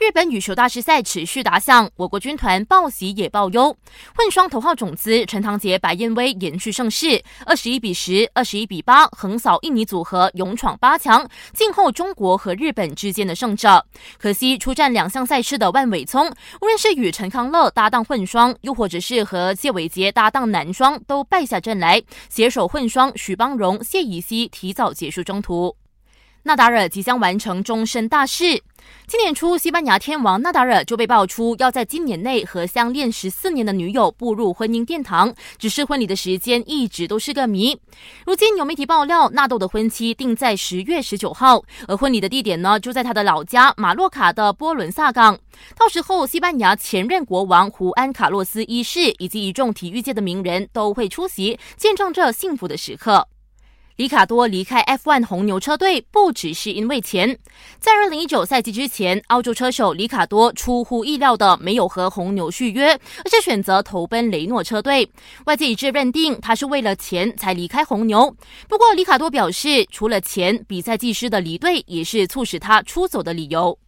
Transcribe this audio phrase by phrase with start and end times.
[0.00, 3.74] 日本羽球大师赛持续打响，我国军团报喜也报忧。
[4.16, 13.86] 混双头号种子陈堂杰、白燕威延续盛世，二十一比十、二十一比八横扫印尼组合，勇闯八强，静候中国和日本之间的胜者。
[14.18, 16.28] 可惜出战两项赛事的万伟聪，
[16.60, 22.02] 无论是与陈康乐搭档混双，又或者是和谢伟杰搭档男双，都败下阵来。
[22.28, 25.76] 携手混双许邦荣、谢怡希提早结束中途。
[26.46, 28.62] 纳达尔即将完成终身大事。
[29.06, 37.78] 今年初，西班牙天王纳达尔就被爆出要在今年内和相恋十四年的女友步入婚姻殿堂，只是婚礼的时间一直都是个谜。
[38.24, 45.38] 如今有媒体爆料，纳豆的婚期定在十月十九号，而婚礼的地点呢就在他的老家马洛卡的波伦萨港。
[45.76, 53.28] 到时候，西班牙前任国王胡安卡洛斯一世以及一众体育界的名人都会出席，见证这幸福的时刻。
[53.96, 57.38] 里卡多离开 F1 红牛车队不只是因为钱，
[57.78, 65.08] 在2019赛季之前，澳洲车手里卡多出乎意料的没有和红牛续约，而是选择投奔雷诺车队。
[65.46, 68.34] 外界一致认定他是为了钱才离开红牛。
[68.68, 73.78] 不过，里卡多表示，除了钱，比赛技师的离队也是促使他出走的理由。